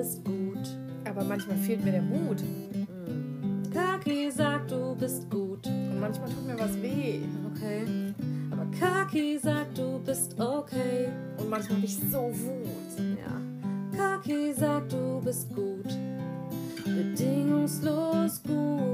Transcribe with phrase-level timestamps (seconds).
[0.00, 0.78] bist gut.
[1.04, 2.42] Aber manchmal fehlt mir der Mut.
[3.70, 5.66] Kaki sagt, du bist gut.
[5.66, 7.20] Und manchmal tut mir was weh.
[7.54, 8.14] Okay.
[8.50, 11.08] Aber Kaki sagt, du bist okay.
[11.36, 13.18] Und manchmal habe ich so Wut.
[13.18, 13.36] Ja.
[13.94, 15.88] Kaki sagt, du bist gut.
[16.86, 18.89] Bedingungslos gut.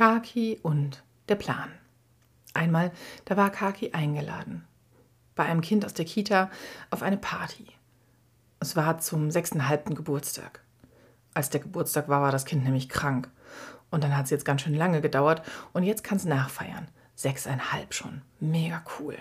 [0.00, 1.70] Kaki und der Plan.
[2.54, 2.90] Einmal,
[3.26, 4.64] da war Kaki eingeladen.
[5.34, 6.50] Bei einem Kind aus der Kita
[6.88, 7.66] auf eine Party.
[8.60, 10.64] Es war zum sechseinhalbten Geburtstag.
[11.34, 13.30] Als der Geburtstag war, war das Kind nämlich krank.
[13.90, 15.42] Und dann hat es jetzt ganz schön lange gedauert
[15.74, 16.88] und jetzt kann es nachfeiern.
[17.14, 18.22] Sechseinhalb schon.
[18.40, 19.18] Mega cool.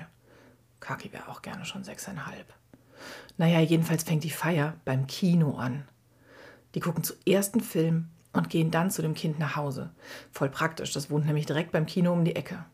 [0.79, 2.53] Kaki wäre auch gerne schon sechseinhalb.
[3.35, 5.89] Naja, jedenfalls fängt die Feier beim Kino an.
[6.73, 9.91] Die gucken zuerst einen Film und gehen dann zu dem Kind nach Hause.
[10.31, 12.65] Voll praktisch, das wohnt nämlich direkt beim Kino um die Ecke.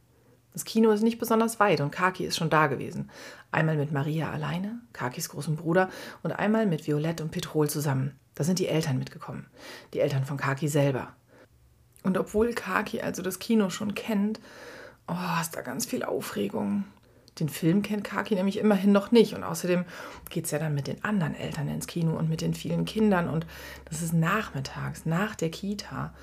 [0.53, 3.09] Das Kino ist nicht besonders weit und Kaki ist schon da gewesen.
[3.51, 5.89] Einmal mit Maria alleine, Kakis großem Bruder,
[6.23, 8.17] und einmal mit Violett und Petrol zusammen.
[8.35, 9.47] Da sind die Eltern mitgekommen.
[9.93, 11.13] Die Eltern von Kaki selber.
[12.03, 14.39] Und obwohl Kaki also das Kino schon kennt,
[15.07, 16.85] oh, ist da ganz viel Aufregung.
[17.39, 19.33] Den Film kennt Kaki nämlich immerhin noch nicht.
[19.33, 19.85] Und außerdem
[20.29, 23.29] geht es ja dann mit den anderen Eltern ins Kino und mit den vielen Kindern.
[23.29, 23.45] Und
[23.85, 26.13] das ist nachmittags, nach der Kita.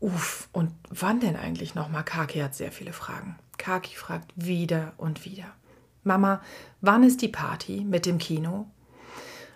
[0.00, 2.04] Uff, und wann denn eigentlich nochmal?
[2.04, 3.36] Kaki hat sehr viele Fragen.
[3.56, 5.46] Kaki fragt wieder und wieder.
[6.04, 6.40] Mama,
[6.80, 8.70] wann ist die Party mit dem Kino?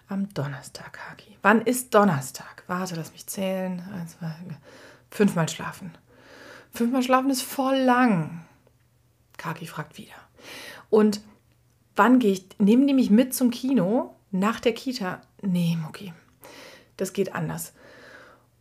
[0.09, 1.39] Am Donnerstag, Kaki.
[1.43, 2.65] Wann ist Donnerstag?
[2.67, 3.83] Warte, lass mich zählen.
[3.95, 4.35] Eins, zwei,
[5.11, 5.97] fünfmal schlafen.
[6.73, 8.45] Fünfmal schlafen ist voll lang.
[9.39, 10.15] Kaki fragt wieder.
[10.93, 11.23] Und
[11.97, 12.45] wann gehe ich?
[12.59, 14.15] Nehmen die mich mit zum Kino?
[14.31, 15.23] Nach der Kita?
[15.41, 16.13] Nee, Mucki.
[16.99, 17.73] Das geht anders.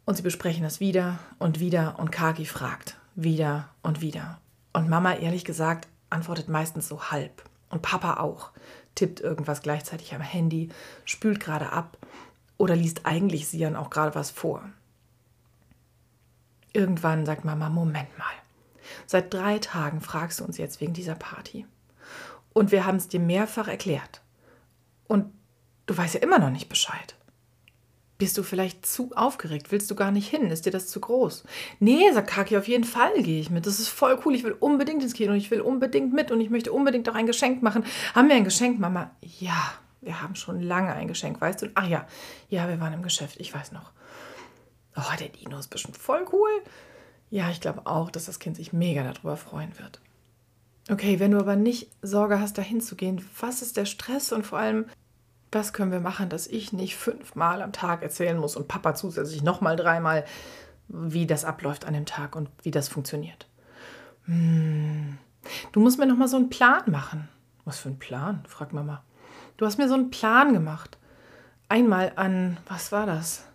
[0.06, 4.40] Und sie besprechen das wieder und wieder und Kaki fragt wieder und wieder.
[4.72, 7.44] Und Mama, ehrlich gesagt, antwortet meistens so halb.
[7.70, 8.52] Und Papa auch.
[8.96, 10.70] Tippt irgendwas gleichzeitig am Handy,
[11.04, 11.98] spült gerade ab
[12.58, 14.64] oder liest eigentlich Sian auch gerade was vor.
[16.72, 18.34] Irgendwann sagt Mama, Moment mal.
[19.06, 21.66] Seit drei Tagen fragst du uns jetzt wegen dieser Party.
[22.54, 24.22] Und wir haben es dir mehrfach erklärt.
[25.08, 25.32] Und
[25.86, 27.16] du weißt ja immer noch nicht Bescheid.
[28.18, 29.72] Bist du vielleicht zu aufgeregt?
[29.72, 30.52] Willst du gar nicht hin?
[30.52, 31.44] Ist dir das zu groß?
[31.80, 33.66] Nee, sagt Kaki, auf jeden Fall gehe ich mit.
[33.66, 34.36] Das ist voll cool.
[34.36, 37.16] Ich will unbedingt ins Kino und ich will unbedingt mit und ich möchte unbedingt auch
[37.16, 37.84] ein Geschenk machen.
[38.14, 39.10] Haben wir ein Geschenk, Mama?
[39.22, 41.68] Ja, wir haben schon lange ein Geschenk, weißt du?
[41.74, 42.06] Ach ja,
[42.50, 43.92] ja, wir waren im Geschäft, ich weiß noch.
[44.96, 46.50] Oh, der Dino ist bestimmt voll cool.
[47.32, 50.00] Ja, ich glaube auch, dass das Kind sich mega darüber freuen wird.
[50.90, 54.60] Okay, wenn du aber nicht Sorge hast, da hinzugehen, was ist der Stress und vor
[54.60, 54.86] allem,
[55.52, 59.44] was können wir machen, dass ich nicht fünfmal am Tag erzählen muss und Papa zusätzlich
[59.44, 60.26] nochmal dreimal,
[60.88, 63.48] wie das abläuft an dem Tag und wie das funktioniert?
[64.26, 65.18] Hm.
[65.72, 67.28] Du musst mir nochmal so einen Plan machen.
[67.66, 68.44] Was für ein Plan?
[68.48, 69.04] fragt Mama.
[69.58, 70.98] Du hast mir so einen Plan gemacht.
[71.70, 73.46] Einmal an, was war das?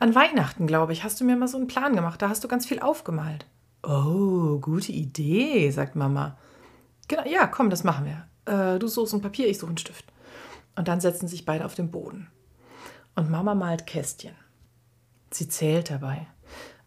[0.00, 2.22] An Weihnachten, glaube ich, hast du mir mal so einen Plan gemacht.
[2.22, 3.46] Da hast du ganz viel aufgemalt.
[3.82, 6.36] Oh, gute Idee, sagt Mama.
[7.08, 8.74] Genau, ja, komm, das machen wir.
[8.74, 10.04] Äh, du suchst ein Papier, ich suche einen Stift.
[10.76, 12.30] Und dann setzen sich beide auf den Boden.
[13.16, 14.34] Und Mama malt Kästchen.
[15.30, 16.26] Sie zählt dabei.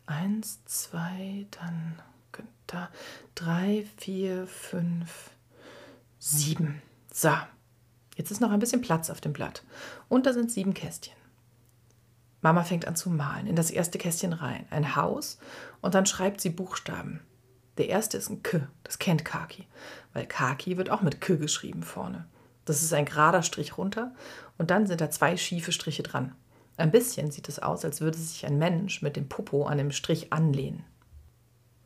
[0.06, 2.02] Eins, zwei, dann
[2.68, 2.90] da,
[3.36, 5.32] drei, vier, fünf,
[6.20, 6.82] sieben.
[7.12, 7.32] So,
[8.16, 9.64] jetzt ist noch ein bisschen Platz auf dem Blatt.
[10.08, 11.16] Und da sind sieben Kästchen.
[12.42, 14.66] Mama fängt an zu malen, in das erste Kästchen rein.
[14.72, 15.38] Ein Haus
[15.82, 17.22] und dann schreibt sie Buchstaben.
[17.78, 19.66] Der erste ist ein K, das kennt Kaki,
[20.14, 22.26] weil Kaki wird auch mit K geschrieben vorne.
[22.66, 24.14] Das ist ein gerader Strich runter
[24.58, 26.36] und dann sind da zwei schiefe Striche dran.
[26.78, 29.92] Ein bisschen sieht es aus, als würde sich ein Mensch mit dem Popo an dem
[29.92, 30.84] Strich anlehnen.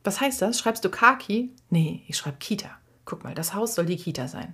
[0.04, 0.60] Was heißt das?
[0.60, 1.52] Schreibst du Kaki?
[1.70, 2.70] Nee, ich schreibe Kita.
[3.06, 4.54] Guck mal, das Haus soll die Kita sein.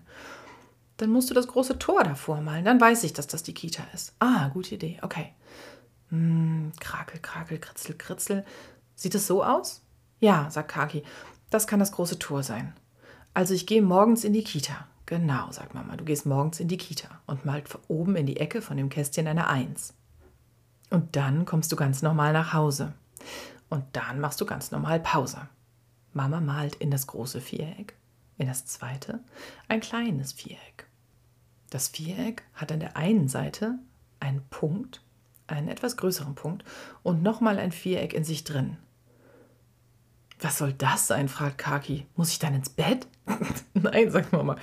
[0.97, 2.65] Dann musst du das große Tor davor malen.
[2.65, 4.13] Dann weiß ich, dass das die Kita ist.
[4.19, 4.99] Ah, gute Idee.
[5.01, 5.33] Okay.
[6.09, 8.45] Hm, krakel, krakel, kritzel, kritzel.
[8.95, 9.81] Sieht es so aus?
[10.21, 11.03] Ja, sagt Kaki.
[11.49, 12.73] Das kann das große Tor sein.
[13.33, 14.87] Also ich gehe morgens in die Kita.
[15.07, 18.61] Genau, sagt Mama, du gehst morgens in die Kita und malt oben in die Ecke
[18.61, 19.93] von dem Kästchen eine Eins.
[20.89, 22.93] Und dann kommst du ganz normal nach Hause.
[23.69, 25.49] Und dann machst du ganz normal Pause.
[26.13, 27.95] Mama malt in das große Viereck,
[28.37, 29.19] in das zweite
[29.67, 30.85] ein kleines Viereck.
[31.69, 33.79] Das Viereck hat an der einen Seite
[34.19, 35.01] einen Punkt,
[35.47, 36.63] einen etwas größeren Punkt
[37.01, 38.77] und nochmal ein Viereck in sich drin.
[40.41, 41.29] Was soll das sein?
[41.29, 42.07] fragt Kaki.
[42.15, 43.07] Muss ich dann ins Bett?
[43.73, 44.57] Nein, sagt Mama.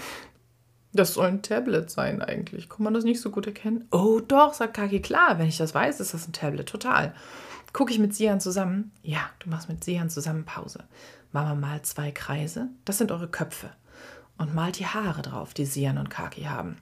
[0.93, 2.69] Das soll ein Tablet sein eigentlich.
[2.69, 3.87] Kann man das nicht so gut erkennen?
[3.93, 7.15] Oh doch, sagt Kaki, klar, wenn ich das weiß, ist das ein Tablet, total.
[7.73, 8.91] Gucke ich mit Sian zusammen?
[9.03, 10.85] Ja, du machst mit Sian zusammen Pause.
[11.31, 13.71] Mama malt zwei Kreise, das sind eure Köpfe.
[14.39, 16.79] Und malt die Haare drauf, die Sian und Kaki haben.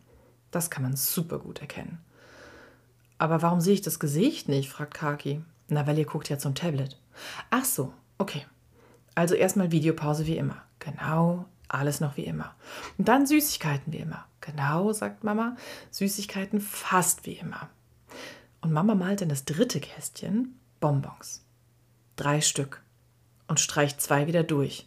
[0.51, 1.99] Das kann man super gut erkennen.
[3.19, 4.71] Aber warum sehe ich das Gesicht nicht?
[4.71, 5.43] fragt Kaki.
[5.69, 6.99] Na, weil ihr guckt ja zum Tablet.
[7.51, 8.47] Ach so, okay.
[9.17, 10.63] Also erstmal Videopause wie immer.
[10.79, 12.55] Genau, alles noch wie immer.
[12.99, 14.27] Und dann Süßigkeiten wie immer.
[14.41, 15.57] Genau, sagt Mama.
[15.91, 17.69] Süßigkeiten fast wie immer.
[18.61, 21.45] Und Mama malt in das dritte Kästchen Bonbons.
[22.15, 22.83] Drei Stück.
[23.49, 24.87] Und streicht zwei wieder durch.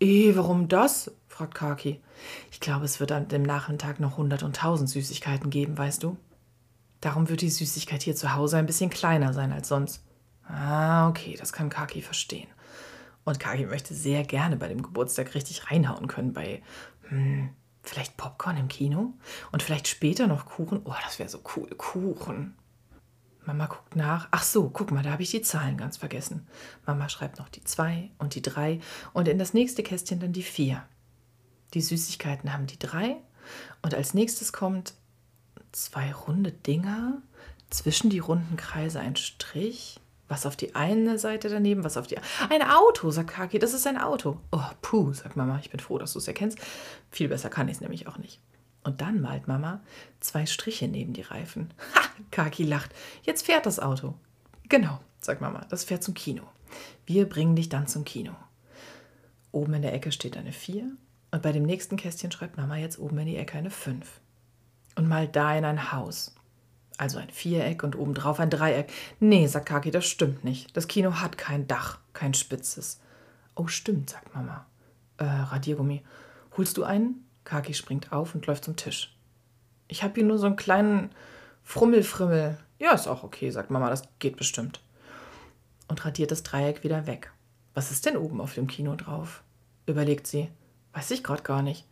[0.00, 1.10] Eh, warum das?
[1.28, 2.00] fragt Kaki.
[2.50, 6.18] Ich glaube, es wird an dem Nachmittag noch hundert und tausend Süßigkeiten geben, weißt du?
[7.00, 10.04] Darum wird die Süßigkeit hier zu Hause ein bisschen kleiner sein als sonst.
[10.46, 12.48] Ah, okay, das kann Kaki verstehen.
[13.24, 16.62] Und Kaki möchte sehr gerne bei dem Geburtstag richtig reinhauen können bei,
[17.08, 17.50] hm,
[17.82, 19.14] vielleicht Popcorn im Kino
[19.52, 20.80] und vielleicht später noch Kuchen.
[20.84, 22.56] Oh, das wäre so cool, Kuchen.
[23.44, 24.28] Mama guckt nach.
[24.30, 26.46] Ach so, guck mal, da habe ich die Zahlen ganz vergessen.
[26.86, 28.80] Mama schreibt noch die 2 und die 3
[29.12, 30.82] und in das nächste Kästchen dann die 4.
[31.74, 33.16] Die Süßigkeiten haben die 3
[33.82, 34.94] und als nächstes kommt
[35.72, 37.22] zwei runde Dinger,
[37.70, 39.98] zwischen die runden Kreise ein Strich,
[40.32, 42.16] was auf die eine Seite daneben, was auf die
[42.48, 44.40] Ein Auto, sagt Kaki, das ist ein Auto.
[44.50, 46.58] Oh, puh, sagt Mama, ich bin froh, dass du es erkennst.
[47.10, 48.40] Viel besser kann ich es nämlich auch nicht.
[48.82, 49.80] Und dann malt Mama
[50.20, 51.70] zwei Striche neben die Reifen.
[51.94, 52.00] Ha,
[52.30, 52.92] Kaki lacht.
[53.22, 54.14] Jetzt fährt das Auto.
[54.70, 56.44] Genau, sagt Mama, das fährt zum Kino.
[57.04, 58.32] Wir bringen dich dann zum Kino.
[59.52, 60.90] Oben in der Ecke steht eine 4
[61.30, 64.20] und bei dem nächsten Kästchen schreibt Mama jetzt oben in die Ecke eine 5.
[64.96, 66.34] Und malt da in ein Haus.
[67.02, 68.92] Also ein Viereck und obendrauf ein Dreieck.
[69.18, 70.76] Nee, sagt Kaki, das stimmt nicht.
[70.76, 73.00] Das Kino hat kein Dach, kein spitzes.
[73.56, 74.66] Oh, stimmt, sagt Mama.
[75.16, 76.04] Äh, Radiergummi.
[76.56, 77.26] Holst du einen?
[77.42, 79.16] Kaki springt auf und läuft zum Tisch.
[79.88, 81.10] Ich habe hier nur so einen kleinen
[81.64, 82.56] Frummelfrimmel.
[82.78, 84.78] Ja, ist auch okay, sagt Mama, das geht bestimmt.
[85.88, 87.32] Und radiert das Dreieck wieder weg.
[87.74, 89.42] Was ist denn oben auf dem Kino drauf?
[89.86, 90.48] überlegt sie.
[90.92, 91.84] Weiß ich gerade gar nicht.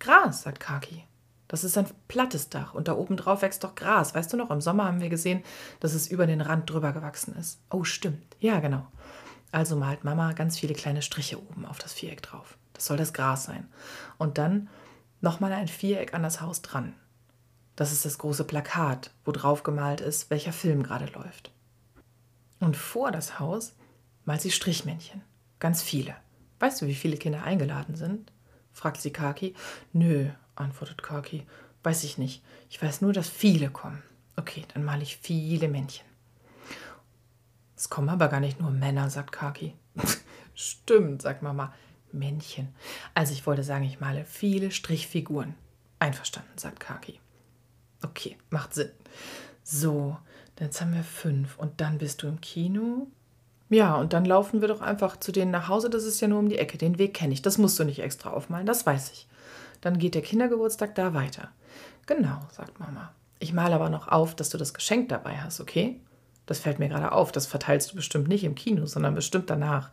[0.00, 1.04] Gras, sagt Kaki.
[1.48, 4.14] Das ist ein plattes Dach und da oben drauf wächst doch Gras.
[4.14, 5.42] Weißt du noch, im Sommer haben wir gesehen,
[5.80, 7.60] dass es über den Rand drüber gewachsen ist.
[7.70, 8.36] Oh, stimmt.
[8.40, 8.86] Ja, genau.
[9.52, 12.58] Also malt Mama ganz viele kleine Striche oben auf das Viereck drauf.
[12.72, 13.68] Das soll das Gras sein.
[14.18, 14.68] Und dann
[15.20, 16.94] nochmal ein Viereck an das Haus dran.
[17.76, 21.52] Das ist das große Plakat, wo drauf gemalt ist, welcher Film gerade läuft.
[22.58, 23.74] Und vor das Haus
[24.24, 25.22] malt sie Strichmännchen.
[25.58, 26.16] Ganz viele.
[26.58, 28.32] Weißt du, wie viele Kinder eingeladen sind?
[28.72, 29.54] fragt sie Kaki.
[29.92, 31.46] Nö, antwortet Kaki.
[31.82, 32.42] Weiß ich nicht.
[32.68, 34.02] Ich weiß nur, dass viele kommen.
[34.36, 36.04] Okay, dann male ich viele Männchen.
[37.76, 39.74] Es kommen aber gar nicht nur Männer, sagt Kaki.
[40.54, 41.72] Stimmt, sagt Mama.
[42.12, 42.68] Männchen.
[43.14, 45.54] Also ich wollte sagen, ich male viele Strichfiguren.
[45.98, 47.20] Einverstanden, sagt Kaki.
[48.02, 48.90] Okay, macht Sinn.
[49.62, 50.16] So,
[50.58, 53.08] jetzt haben wir fünf und dann bist du im Kino.
[53.68, 55.90] Ja, und dann laufen wir doch einfach zu denen nach Hause.
[55.90, 56.78] Das ist ja nur um die Ecke.
[56.78, 57.42] Den Weg kenne ich.
[57.42, 59.28] Das musst du nicht extra aufmalen, das weiß ich.
[59.80, 61.50] Dann geht der Kindergeburtstag da weiter.
[62.06, 63.12] Genau, sagt Mama.
[63.38, 66.00] Ich male aber noch auf, dass du das Geschenk dabei hast, okay?
[66.46, 67.32] Das fällt mir gerade auf.
[67.32, 69.90] Das verteilst du bestimmt nicht im Kino, sondern bestimmt danach.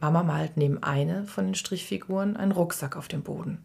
[0.00, 3.64] Mama malt neben eine von den Strichfiguren einen Rucksack auf dem Boden.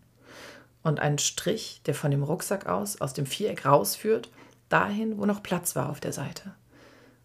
[0.81, 4.29] Und einen Strich, der von dem Rucksack aus, aus dem Viereck rausführt,
[4.67, 6.53] dahin, wo noch Platz war auf der Seite.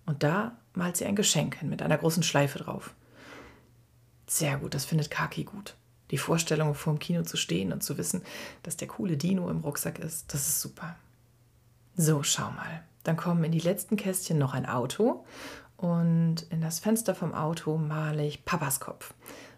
[0.07, 2.95] Und da malt sie ein Geschenk hin mit einer großen Schleife drauf.
[4.27, 5.75] Sehr gut, das findet Kaki gut.
[6.11, 8.23] Die Vorstellung, vor dem Kino zu stehen und zu wissen,
[8.63, 10.97] dass der coole Dino im Rucksack ist, das ist super.
[11.97, 12.83] So, schau mal.
[13.05, 15.25] Dann kommen in die letzten Kästchen noch ein Auto
[15.77, 19.15] und in das Fenster vom Auto male ich Papas Kopf,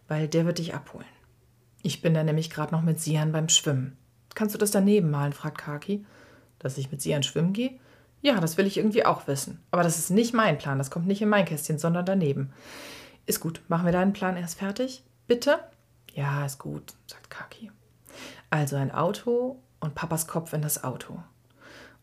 [0.09, 1.07] weil der wird dich abholen.
[1.83, 3.97] Ich bin da nämlich gerade noch mit Sian beim Schwimmen.
[4.35, 5.33] Kannst du das daneben malen?
[5.33, 6.05] fragt Kaki.
[6.59, 7.79] Dass ich mit Sian schwimmen gehe?
[8.21, 9.63] Ja, das will ich irgendwie auch wissen.
[9.71, 10.79] Aber das ist nicht mein Plan.
[10.79, 12.53] Das kommt nicht in mein Kästchen, sondern daneben.
[13.25, 13.63] Ist gut.
[13.69, 15.03] Machen wir deinen Plan erst fertig?
[15.27, 15.61] Bitte?
[16.21, 17.71] Ja, ist gut, sagt Kaki.
[18.51, 21.23] Also ein Auto und Papas Kopf in das Auto.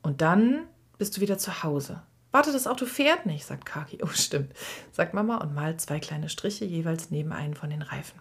[0.01, 0.63] Und dann
[0.97, 2.01] bist du wieder zu Hause.
[2.31, 4.00] Warte, das Auto fährt nicht, sagt Kaki.
[4.01, 4.53] Oh, stimmt,
[4.91, 8.19] sagt Mama und malt zwei kleine Striche jeweils neben einen von den Reifen.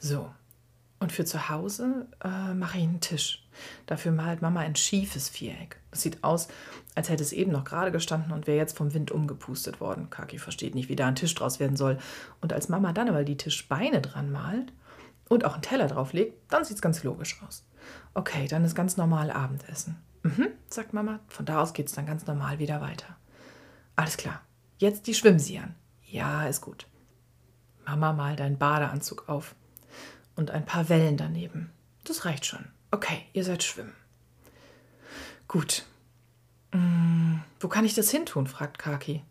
[0.00, 0.28] So.
[0.98, 3.46] Und für zu Hause äh, mache ich einen Tisch.
[3.86, 5.78] Dafür malt Mama ein schiefes Viereck.
[5.92, 6.48] Es sieht aus,
[6.96, 10.10] als hätte es eben noch gerade gestanden und wäre jetzt vom Wind umgepustet worden.
[10.10, 11.98] Kaki versteht nicht, wie da ein Tisch draus werden soll.
[12.40, 14.72] Und als Mama dann aber die Tischbeine dran malt
[15.28, 17.66] und auch einen Teller drauflegt, dann sieht es ganz logisch aus.
[18.14, 19.96] Okay, dann ist ganz normal Abendessen.
[20.22, 21.20] Mhm, sagt Mama.
[21.28, 23.16] Von da aus geht es dann ganz normal wieder weiter.
[23.94, 24.40] Alles klar.
[24.78, 25.74] Jetzt die Schwimmsieren.
[26.04, 26.86] Ja, ist gut.
[27.86, 29.54] Mama malt einen Badeanzug auf.
[30.34, 31.70] Und ein paar Wellen daneben.
[32.04, 32.66] Das reicht schon.
[32.90, 33.94] Okay, ihr seid schwimmen.
[35.48, 35.84] Gut.
[36.72, 38.46] Hm, wo kann ich das hin tun?
[38.46, 39.22] fragt Kaki.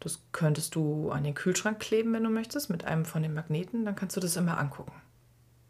[0.00, 3.84] Das könntest du an den Kühlschrank kleben, wenn du möchtest, mit einem von den Magneten.
[3.84, 4.92] Dann kannst du das immer angucken.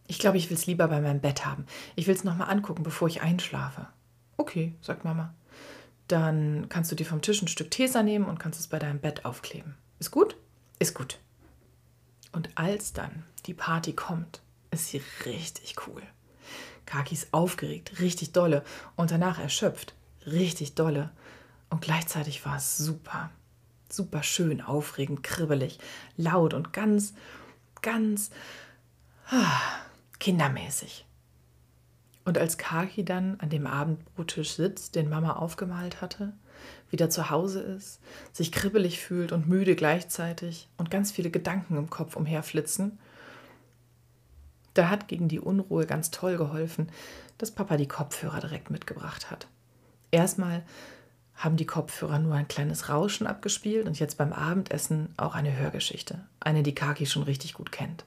[0.08, 1.66] Ich glaube, ich will es lieber bei meinem Bett haben.
[1.94, 3.86] Ich will es nochmal angucken, bevor ich einschlafe.
[4.38, 5.34] Okay, sagt Mama.
[6.08, 9.00] Dann kannst du dir vom Tisch ein Stück Tesa nehmen und kannst es bei deinem
[9.00, 9.76] Bett aufkleben.
[9.98, 10.36] Ist gut?
[10.78, 11.18] Ist gut.
[12.32, 16.02] Und als dann die Party kommt, ist sie richtig cool.
[16.86, 18.64] Kaki ist aufgeregt, richtig dolle
[18.96, 21.10] und danach erschöpft, richtig dolle.
[21.68, 23.30] Und gleichzeitig war es super,
[23.90, 25.78] super schön, aufregend, kribbelig,
[26.16, 27.12] laut und ganz,
[27.82, 28.30] ganz
[29.30, 29.60] ah,
[30.18, 31.06] kindermäßig.
[32.24, 36.34] Und als Kaki dann an dem Abendbrottisch sitzt, den Mama aufgemalt hatte,
[36.90, 38.00] wieder zu Hause ist,
[38.32, 42.98] sich kribbelig fühlt und müde gleichzeitig und ganz viele Gedanken im Kopf umherflitzen,
[44.74, 46.88] da hat gegen die Unruhe ganz toll geholfen,
[47.36, 49.48] dass Papa die Kopfhörer direkt mitgebracht hat.
[50.10, 50.62] Erstmal
[51.34, 56.24] haben die Kopfhörer nur ein kleines Rauschen abgespielt und jetzt beim Abendessen auch eine Hörgeschichte,
[56.40, 58.04] eine, die Kaki schon richtig gut kennt.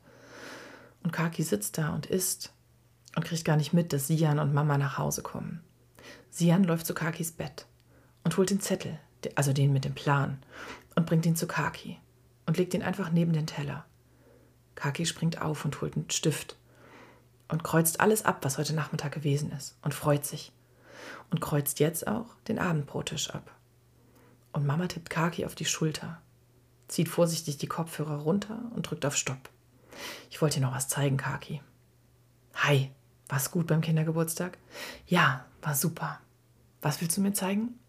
[1.04, 2.54] Und Kaki sitzt da und isst
[3.16, 5.64] und kriegt gar nicht mit, dass Sian und Mama nach Hause kommen.
[6.30, 7.66] Sian läuft zu Kakis Bett
[8.24, 9.00] und holt den Zettel,
[9.36, 10.42] also den mit dem Plan,
[10.96, 11.98] und bringt ihn zu Kaki
[12.46, 13.86] und legt ihn einfach neben den Teller.
[14.76, 16.58] Kaki springt auf und holt einen Stift
[17.50, 20.52] und kreuzt alles ab, was heute Nachmittag gewesen ist und freut sich.
[21.30, 23.52] Und kreuzt jetzt auch den Abendbrottisch ab.
[24.54, 26.22] Und Mama tippt Kaki auf die Schulter,
[26.88, 29.50] zieht vorsichtig die Kopfhörer runter und drückt auf Stopp.
[30.30, 31.62] Ich wollte dir noch was zeigen, Kaki.
[32.56, 32.92] Hi,
[33.28, 34.58] war's gut beim Kindergeburtstag?
[35.08, 36.20] Ja, war super.
[36.82, 37.80] Was willst du mir zeigen?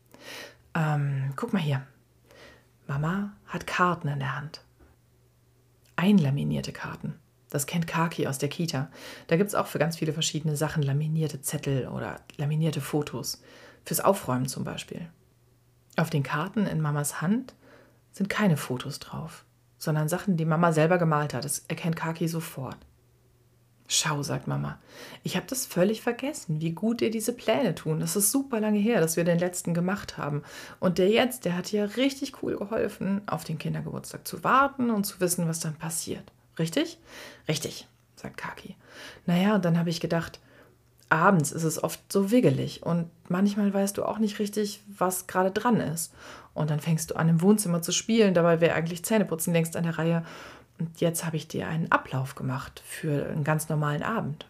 [0.75, 1.87] Ähm, guck mal hier.
[2.87, 4.63] Mama hat Karten in der Hand.
[5.97, 7.19] Einlaminierte Karten.
[7.51, 8.91] Das kennt Kaki aus der Kita.
[9.27, 13.43] Da gibt es auch für ganz viele verschiedene Sachen laminierte Zettel oder laminierte Fotos.
[13.85, 15.09] Fürs Aufräumen zum Beispiel.
[15.97, 17.55] Auf den Karten in Mamas Hand
[18.13, 19.45] sind keine Fotos drauf,
[19.83, 21.45] sondern Sachen, die Mama selber gemalt hat.
[21.45, 22.77] Das erkennt Kaki sofort.
[23.89, 24.79] Schau, sagt Mama,
[25.25, 27.99] ich habe das völlig vergessen, wie gut dir diese Pläne tun.
[27.99, 30.45] Das ist super lange her, dass wir den letzten gemacht haben.
[30.79, 35.03] Und der jetzt, der hat dir richtig cool geholfen, auf den Kindergeburtstag zu warten und
[35.03, 36.31] zu wissen, was dann passiert.
[36.61, 36.99] Richtig?
[37.49, 38.77] Richtig, sagt Kaki.
[39.27, 40.39] Naja, und dann habe ich gedacht,
[41.13, 45.51] abends ist es oft so wiggelig und manchmal weißt du auch nicht richtig, was gerade
[45.51, 46.13] dran ist.
[46.55, 49.85] Und dann fängst du an, im Wohnzimmer zu spielen, dabei wäre eigentlich Zähneputzen längst an
[49.85, 50.25] der Reihe.
[50.79, 54.49] Und jetzt habe ich dir einen Ablauf gemacht für einen ganz normalen Abend.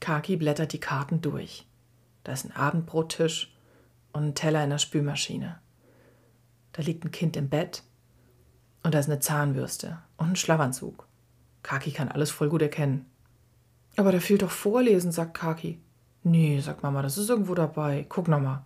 [0.00, 1.66] Kaki blättert die Karten durch.
[2.22, 3.52] Da ist ein Abendbrottisch
[4.12, 5.58] und ein Teller in der Spülmaschine.
[6.72, 7.82] Da liegt ein Kind im Bett
[8.82, 11.06] und da ist eine Zahnbürste und ein Schlafanzug.
[11.62, 13.06] Kaki kann alles voll gut erkennen.
[13.96, 15.80] Aber da fehlt doch Vorlesen, sagt Kaki.
[16.22, 18.06] Nee, sagt Mama, das ist irgendwo dabei.
[18.08, 18.64] Guck nochmal.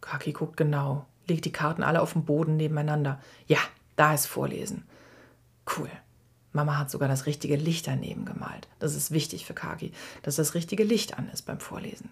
[0.00, 3.20] Kaki guckt genau, legt die Karten alle auf den Boden nebeneinander.
[3.46, 3.58] Ja,
[3.96, 4.84] da ist Vorlesen.
[5.76, 5.90] Cool.
[6.52, 8.68] Mama hat sogar das richtige Licht daneben gemalt.
[8.78, 12.10] Das ist wichtig für Kaki, dass das richtige Licht an ist beim Vorlesen.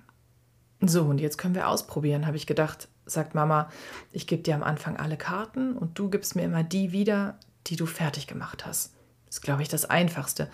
[0.80, 3.70] So, und jetzt können wir ausprobieren, habe ich gedacht, sagt Mama,
[4.10, 7.38] ich gebe dir am Anfang alle Karten und du gibst mir immer die wieder,
[7.68, 8.92] die du fertig gemacht hast.
[9.26, 10.50] Das ist, glaube ich, das Einfachste.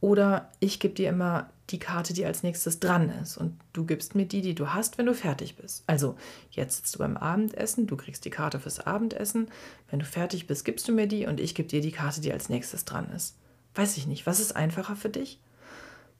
[0.00, 3.36] Oder ich gebe dir immer die Karte, die als nächstes dran ist.
[3.36, 5.82] Und du gibst mir die, die du hast, wenn du fertig bist.
[5.86, 6.16] Also,
[6.50, 9.48] jetzt sitzt du beim Abendessen, du kriegst die Karte fürs Abendessen.
[9.90, 12.32] Wenn du fertig bist, gibst du mir die und ich gebe dir die Karte, die
[12.32, 13.36] als nächstes dran ist.
[13.74, 15.40] Weiß ich nicht, was ist einfacher für dich?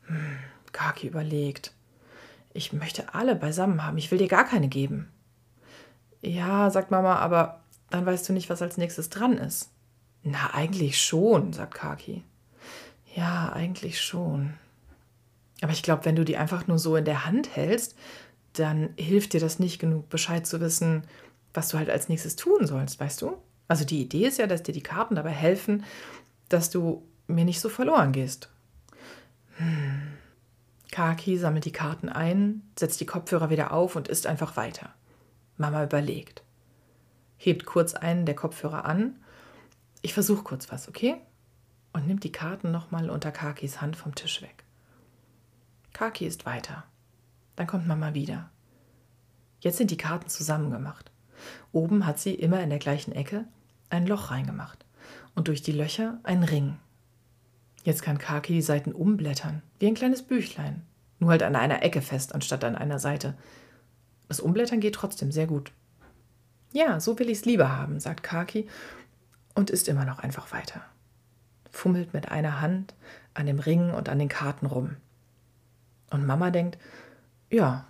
[0.06, 0.38] Hm,
[0.72, 1.72] Kaki überlegt.
[2.52, 3.98] Ich möchte alle beisammen haben.
[3.98, 5.08] Ich will dir gar keine geben.
[6.22, 9.70] Ja, sagt Mama, aber dann weißt du nicht, was als nächstes dran ist.
[10.22, 12.24] Na, eigentlich schon, sagt Kaki.
[13.16, 14.54] Ja, eigentlich schon.
[15.62, 17.96] Aber ich glaube, wenn du die einfach nur so in der Hand hältst,
[18.52, 21.04] dann hilft dir das nicht genug, Bescheid zu wissen,
[21.54, 23.38] was du halt als nächstes tun sollst, weißt du?
[23.68, 25.84] Also die Idee ist ja, dass dir die Karten dabei helfen,
[26.50, 28.50] dass du mir nicht so verloren gehst.
[29.56, 30.02] Hm.
[30.92, 34.94] Kaki sammelt die Karten ein, setzt die Kopfhörer wieder auf und isst einfach weiter.
[35.56, 36.42] Mama überlegt.
[37.38, 39.16] Hebt kurz einen der Kopfhörer an.
[40.02, 41.16] Ich versuche kurz was, okay?
[41.96, 44.64] Und nimmt die Karten nochmal unter Kakis Hand vom Tisch weg.
[45.94, 46.84] Kaki ist weiter.
[47.56, 48.50] Dann kommt Mama wieder.
[49.60, 51.10] Jetzt sind die Karten zusammengemacht.
[51.72, 53.46] Oben hat sie immer in der gleichen Ecke
[53.88, 54.84] ein Loch reingemacht
[55.34, 56.76] und durch die Löcher einen Ring.
[57.82, 60.82] Jetzt kann Kaki die Seiten umblättern, wie ein kleines Büchlein,
[61.18, 63.32] nur halt an einer Ecke fest anstatt an einer Seite.
[64.28, 65.72] Das Umblättern geht trotzdem sehr gut.
[66.74, 68.68] Ja, so will ich es lieber haben, sagt Kaki
[69.54, 70.84] und isst immer noch einfach weiter.
[71.76, 72.94] Fummelt mit einer Hand
[73.34, 74.96] an dem Ring und an den Karten rum.
[76.10, 76.78] Und Mama denkt,
[77.50, 77.86] ja,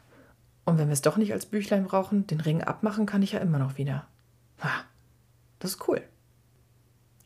[0.65, 3.39] und wenn wir es doch nicht als Büchlein brauchen, den Ring abmachen kann ich ja
[3.39, 4.07] immer noch wieder.
[4.63, 4.85] Ha,
[5.61, 6.03] Das ist cool.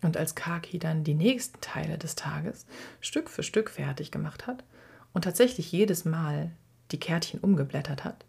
[0.02, 2.66] Und als Kaki dann die nächsten Teile des Tages
[3.00, 4.64] Stück für Stück fertig gemacht hat
[5.12, 6.50] und tatsächlich jedes Mal
[6.90, 8.24] die Kärtchen umgeblättert hat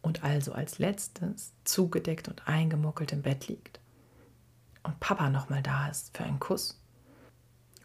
[0.00, 3.80] und also als letztes zugedeckt und eingemuckelt im Bett liegt
[4.82, 6.81] und Papa nochmal da ist für einen Kuss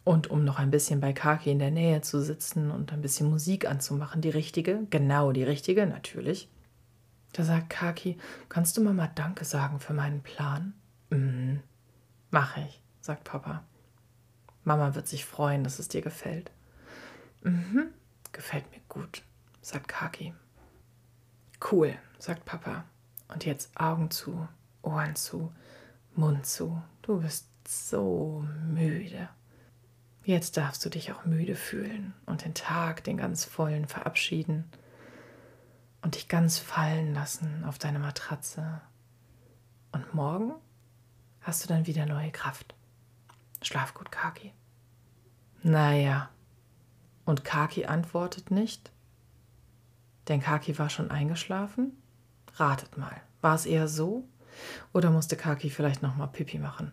[0.08, 3.30] und um noch ein bisschen bei Kaki in der Nähe zu sitzen und ein bisschen
[3.30, 6.50] Musik anzumachen, die richtige, genau die richtige, natürlich.
[7.34, 10.74] Da sagt Kaki, kannst du Mama Danke sagen für meinen Plan?
[11.10, 11.60] Mhm,
[12.32, 13.66] mach ich, sagt Papa.
[14.64, 16.52] Mama wird sich freuen, dass es dir gefällt.
[17.44, 17.90] Mhm,
[18.32, 19.24] gefällt mir gut,
[19.62, 20.34] sagt Kaki.
[21.70, 22.86] Cool, sagt Papa.
[23.28, 24.48] Und jetzt Augen zu,
[24.84, 25.52] Ohren zu,
[26.16, 26.82] Mund zu.
[27.02, 29.28] Du bist so müde.
[30.28, 34.70] Jetzt darfst du dich auch müde fühlen und den Tag, den ganz vollen, verabschieden
[36.02, 38.82] und dich ganz fallen lassen auf deine Matratze.
[39.94, 40.52] Und morgen
[41.40, 42.76] hast du dann wieder neue Kraft.
[43.62, 44.52] Schlaf gut, Kaki.
[45.64, 46.30] Naja,
[47.24, 48.92] und Kaki antwortet nicht,
[50.28, 51.94] denn Kaki war schon eingeschlafen?
[52.56, 54.28] Ratet mal, war es eher so
[54.94, 56.92] oder musste Kaki vielleicht noch mal Pipi machen?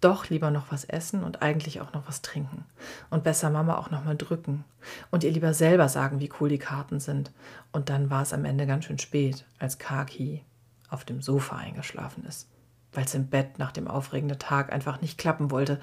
[0.00, 2.64] Doch lieber noch was essen und eigentlich auch noch was trinken.
[3.10, 4.64] Und besser Mama auch noch mal drücken.
[5.10, 7.32] Und ihr lieber selber sagen, wie cool die Karten sind.
[7.72, 10.44] Und dann war es am Ende ganz schön spät, als Kaki
[10.90, 12.48] auf dem Sofa eingeschlafen ist.
[12.92, 15.80] Weil es im Bett nach dem aufregenden Tag einfach nicht klappen wollte.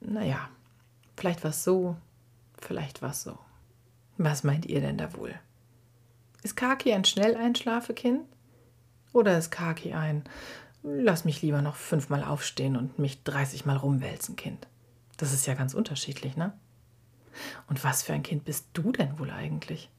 [0.00, 0.48] Naja,
[1.16, 1.96] vielleicht war es so,
[2.58, 3.38] vielleicht war es so.
[4.18, 5.34] Was meint ihr denn da wohl?
[6.42, 8.20] Ist Kaki ein Schnelleinschlafekind?
[9.16, 10.24] oder ist Kaki ein.
[10.82, 14.68] Lass mich lieber noch fünfmal aufstehen und mich 30 Mal rumwälzen, Kind.
[15.16, 16.52] Das ist ja ganz unterschiedlich, ne?
[17.66, 19.90] Und was für ein Kind bist du denn wohl eigentlich?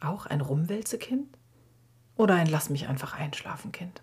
[0.00, 1.36] Auch ein Rumwälzekind?
[2.16, 4.02] Oder ein Lass mich einfach einschlafen, Kind?